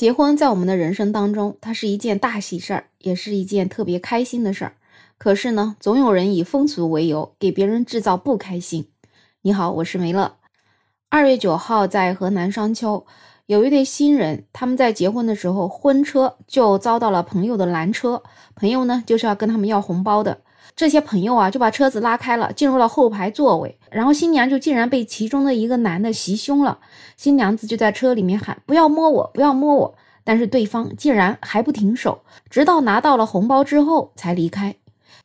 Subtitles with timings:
[0.00, 4.72] 结婚在我们的人生当中，它是一件大喜事儿，也是一件特别开心的事儿。
[5.18, 8.88] 可是呢，总有人以风俗为由，给别人制造不开心。
[9.42, 10.36] 你好，我是梅乐。
[11.10, 13.04] 二月九号，在河南商丘，
[13.44, 18.22] 有一对新人，他们在结婚的时候，婚车就遭到了朋友的拦车。
[18.54, 20.40] 朋友呢，就是要跟他们要红包的。
[20.80, 23.78] 这些朋友啊，就把车子拉开了，进入了后排座位。
[23.90, 26.78] 然后新娘就竟然被其中的一个男的袭胸了。
[27.18, 29.94] 新娘子就在车里面喊：“不要摸我，不要摸我！”
[30.24, 34.74] 但是对方竟然还不停手，直到拿到了红包之后才离开。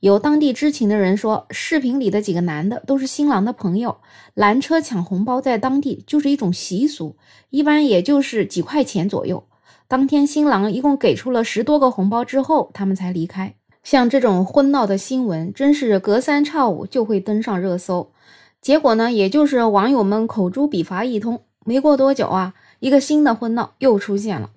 [0.00, 3.98] 有当地知情的人说，视频里的几个男的都是新郎的朋友，
[4.34, 7.14] 拦车抢红包在当地就是一种习俗，
[7.50, 9.44] 一般也就是几块钱左右。
[9.86, 13.54] 当天新郎一共给出了十多个红包之后，他们才离开。
[13.84, 18.10] 像这种婚闹的新闻，真是隔三差五就会登上热搜。
[18.62, 24.50] 结果呢，也就是网友们口诛笔伐一通，没过多久啊，一个新的婚闹又出现了。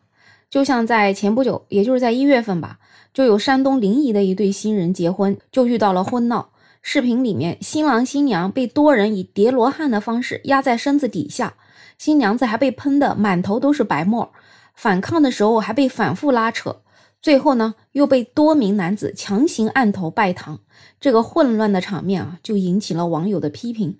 [0.50, 2.80] 就像在前不久，也就是在一月份吧，
[3.14, 6.52] 就有山东临沂的一对新人结婚，就遇到了婚闹。
[6.82, 11.56] 视频里面，新郎新娘被多人以叠罗汉的方式压在身子底下，
[11.98, 14.32] 新娘子还被喷得满头都是白沫，
[14.74, 16.78] 反抗的时候还被反复拉扯。
[17.22, 20.60] 最后呢，又被多名男子强行按头拜堂，
[21.00, 23.98] 这个混乱的场面啊，就引起了网友的批评，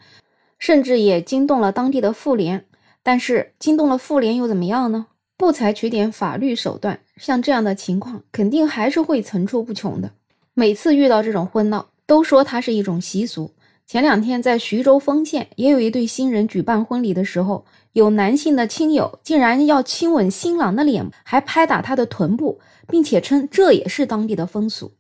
[0.60, 2.66] 甚至也惊动了当地的妇联。
[3.04, 5.08] 但是惊动了妇联又怎么样呢？
[5.38, 10.12] 不采取点法律手段，像这样的情况肯定还是会层出不穷的。
[10.54, 13.52] 每次遇到这种婚闹，都说它是一种习俗。
[13.88, 22.60] 前两天在徐州丰县，也有一对新人举办婚礼的时候，有男性的亲友竟然要亲吻新郎的脸，还拍打他的臀部。
[22.90, 24.94] 并且称这也是当地的风俗。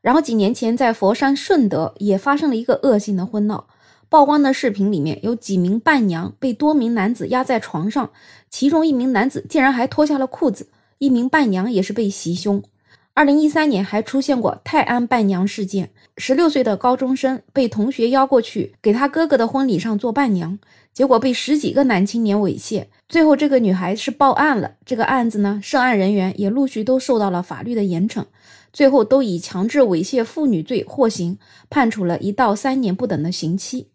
[0.00, 3.66] 然后几年前在佛山顺德也发生了一个恶性的婚闹，
[4.08, 8.10] 曝光的视频里面有几名伴娘被多名男子压在床上，
[8.48, 12.62] 其中一名男子竟然还脱下了裤子，一名伴娘也是被袭胸。
[13.14, 20.58] 二零一三年还出现过泰安伴娘事件，十六岁的高中生被同学邀过去给他哥哥的婚礼上做伴娘，
[20.94, 24.76] 结果被十几个男青年猥亵，最后这个女孩是报案了。
[24.86, 28.24] 这个案子呢，涉案人员也陆续都受到了法律的严惩，
[28.72, 33.90] 最后都以强制猥亵妇女罪获刑，判处了一到三年不等的刑期。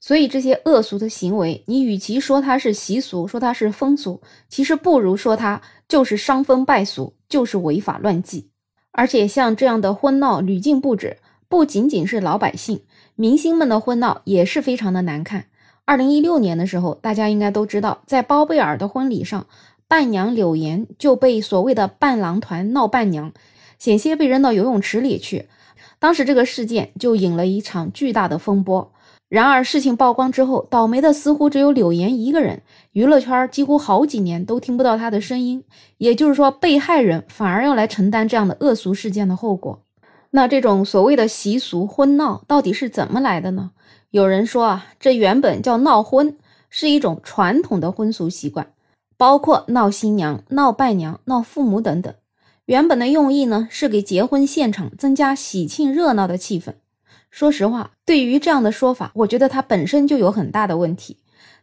[0.00, 8.48] 所以这些恶俗的行为，你与其说它是习俗，说它是风俗，其实不如说它就是伤风败俗，就是违法乱纪。
[8.96, 11.16] 而且像这样的婚闹屡禁不止，
[11.48, 12.82] 不仅仅是老百姓，
[13.16, 15.46] 明星们的婚闹也是非常的难看。
[15.84, 19.46] 二零一六年的时候，大家应该都知道，在包贝尔的婚礼上，
[19.88, 23.32] 伴娘柳岩就被所谓的伴郎团闹伴娘，
[23.78, 25.48] 险些被扔到游泳池里去。
[25.98, 28.93] 当时这个事件就引了一场巨大的风波。
[29.28, 32.62] 然而事情曝光之后，倒霉的似乎只有柳岩一个人，
[32.92, 35.64] 娱乐圈几乎好几年都听不到她的声音。
[35.98, 39.82] 也就是说，被害人反而要来承担这样的恶俗事件的后果。
[40.30, 43.70] 那这种所谓的习俗婚闹到底是怎么来的呢？
[44.10, 46.36] 有人说啊，这原本叫闹婚，
[46.70, 48.72] 是一种传统的婚俗习惯，
[49.16, 52.14] 包括闹新娘、闹伴娘、闹父母等等。
[52.66, 56.74] 原本的用意呢，是给结婚现场增加喜庆热闹的气氛。
[57.34, 61.16] 说实话，对于这样的说法，我觉得它本身就有很大的问题。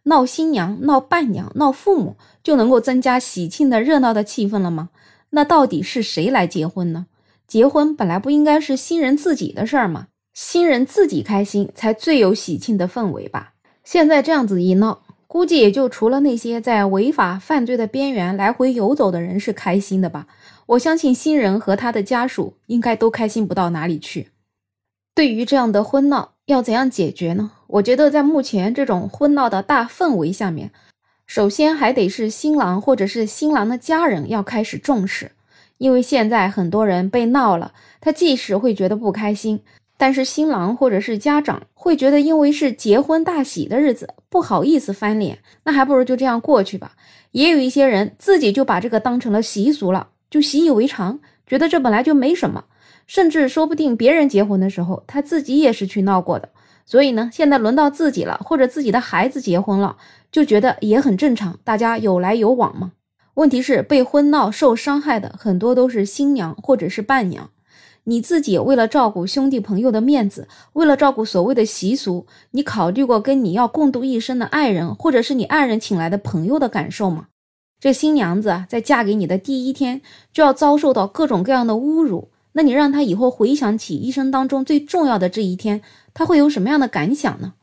[0.04, 4.90] 闹新娘、闹伴娘、闹父母，就能够增加喜庆的热闹的气氛了吗？
[5.30, 7.06] 那到底是谁来结婚呢？
[7.48, 10.08] 结婚本来不应该是新人自己的事儿吗？
[10.34, 13.54] 新人自己开心才最有喜庆的氛围吧。
[13.86, 20.28] 现在这样子一闹，估计也就除了那些在违法犯罪的边缘来回游走的人是开心的吧。
[20.66, 24.31] 我相信新人和他的家属应该都开心不到哪里去。
[25.14, 27.52] 对于这样的婚闹，要怎样解决呢？
[27.68, 30.72] 我觉得在目前这种婚闹的大氛围下面，
[31.28, 35.32] 首先还得是新郎或者是新郎的家人要开始重视，
[35.78, 39.62] 因为现在很多人被闹了，他即使会觉得不开心，
[39.98, 46.94] 但是新郎或者是家长会觉得，因为是结婚大喜的日子，不好意思翻脸，那还不如就这样过去吧。
[47.32, 52.64] 也有一些人自己就把这个当成了习俗了，就习以为常，觉得这本来就没什么。
[53.08, 56.50] 甚至说不定别人结婚的时候，他自己也是去闹过的。
[56.86, 59.98] 所以呢，现在轮到自己了，或者自己的孩子结婚了，
[60.32, 62.92] 就觉得也很正常，大家有来有往嘛。
[63.36, 67.50] 问题是被婚闹受伤害的很多都是新娘或者是伴娘。
[68.06, 77.28] 你自己为了照顾兄弟朋友的面子，为了照顾所谓的习俗，你考虑过跟你要共度一生的爱人，或者是你爱人请来的朋友的感受吗？
[77.80, 80.02] 这新娘子在嫁给你的第一天
[80.34, 82.30] 就要遭受到各种各样的侮辱。
[82.54, 85.82] 那你让他以后回想起一生当中最重要的这一天，
[86.14, 87.54] 他会有什么样的感想呢？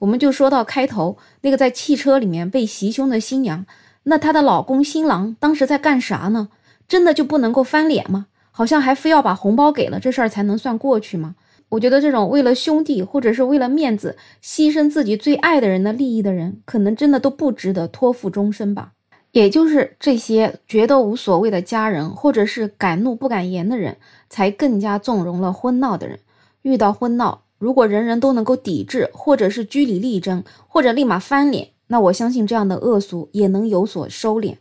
[0.00, 3.64] 我们就说到开头那个在汽车里面被袭胸的新娘，
[4.02, 6.48] 那她的老公新郎当时在干啥呢？
[6.86, 8.26] 真的就不能够翻脸吗？
[8.50, 11.36] 好像还非要把红包给了这事儿才能算过去吗？
[11.70, 18.92] 我觉得这种为了兄弟或者是为了面子牺牲自己最爱的人的利益的人，可能真的都不值得托付终身吧。
[19.34, 23.96] 也就是这些觉得无所谓的家人，或者是敢怒不敢言的人，
[24.30, 26.20] 才更加纵容了婚闹的人。
[26.62, 34.58] 遇到婚闹，如果人人都能够抵制，或者是据理力争，或者立马翻脸，那我相信这样的恶俗也能有所收敛。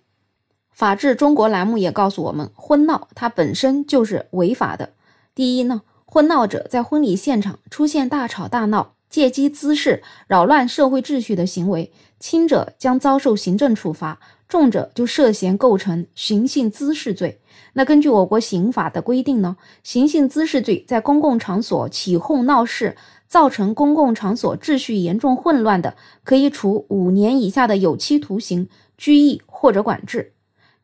[0.72, 4.90] 法治中国栏目也告诉我们，婚闹它本身就是违法的。
[5.36, 5.84] 第一呢。
[6.06, 17.40] 婚闹者在婚礼现场出现大吵大闹、借机滋事、扰乱社会秩序的行为，轻者将遭受行政处罚，重者就涉嫌构成寻衅滋事罪。
[17.74, 22.95] 那根据我国刑法的规定呢，寻衅滋事罪在公共场所起哄闹事，
[23.28, 30.33] 造成公共场所秩序严重混乱的，可以处五年以下的有期徒刑、拘役或者管制。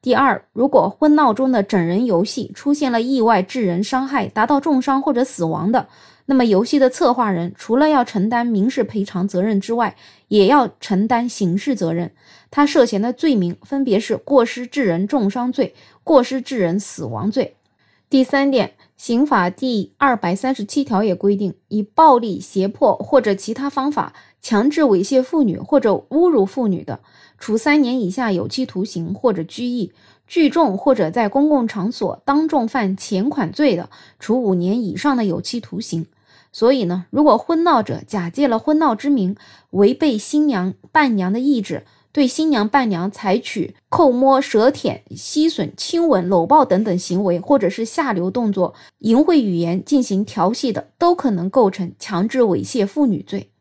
[0.01, 5.89] 第二，如果婚闹中的整人游戏出现了意外致人伤害，达到重伤或者死亡的，
[6.25, 9.93] 那么游戏的策划人除了要承担民事赔偿责任之外，
[10.29, 12.09] 也要承担刑事责任。
[12.49, 15.75] 他涉嫌的罪名分别是过失致人重伤罪、
[16.05, 17.57] 过失致人死亡罪。
[18.09, 27.01] 第三点，刑法第二百三十七条也规定，以暴力、胁迫或者其他方法强制猥亵妇女或者侮辱妇女的。
[27.37, 29.91] 处三年以下有期徒刑或者拘役；
[30.25, 36.07] 聚众或者在公共场所当众犯前款罪的，处五年以上的有期徒刑。
[36.51, 39.35] 所以呢，如果婚闹者假借了婚闹之名，
[39.69, 53.51] 违背新娘伴娘的意志，对新娘伴娘采取扣摸、舌舔、吸吮、亲吻、搂抱等等行为，或者是下流动作、淫秽语言进行调戏的，都可能构成强制猥亵妇女罪。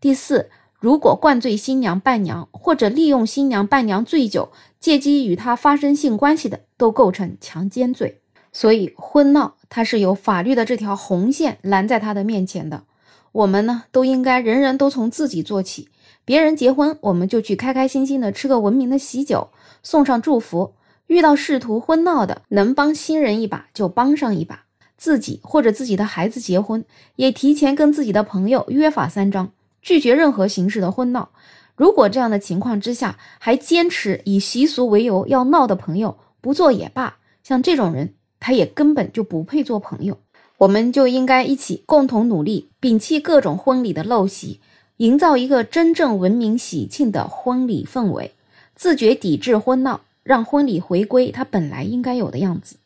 [0.00, 0.50] 第四。
[0.80, 4.50] 如果灌醉新娘伴娘，或者利用新娘伴娘醉酒，
[4.80, 8.20] 借机与她发生性关系的，都构成强奸罪。
[8.52, 12.82] 所以婚闹它是有法律的这条红线拦在他的面前的。
[13.30, 15.88] 我们呢，都应该人人都从自己做起。
[16.24, 19.48] 别人结婚，我们就去开开心心的吃个文明的喜酒，
[19.82, 20.74] 送上祝福。
[21.08, 24.64] 遇到试图婚闹的，能帮新人一把就帮上一把。
[24.96, 26.84] 自己或者自己的孩子结婚，
[27.16, 29.50] 也提前跟自己的朋友约法三章。
[29.82, 31.30] 拒绝任何形式的婚闹。
[31.74, 37.16] 如果这样的情况之下还坚持以习俗为由要闹的朋友，不做也罢。
[37.42, 40.18] 像这种人，他也根本就不配做朋友。
[40.58, 44.60] 我们就应该一起共同努力，摒弃各种婚礼的陋习，
[44.98, 48.32] 营造一个真正文明喜庆的婚礼氛围，
[48.74, 52.76] 自觉抵制婚闹，让婚礼回归它本来应该有的样子。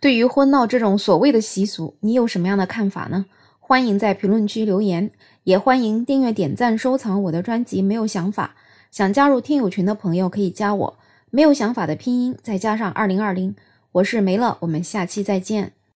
[0.00, 3.26] 对于婚闹这种所谓的习俗，你有什么样的看法呢？
[3.58, 5.10] 欢迎在评论区留言。
[5.44, 7.80] 也欢迎订阅、点赞、收藏我的专辑。
[7.80, 8.54] 没有想法，
[8.90, 10.98] 想加入听友群的朋友可以加我。
[11.30, 13.56] 没有想法的拼音再加上二零二零，
[13.92, 15.72] 我是梅乐，我们下期再见。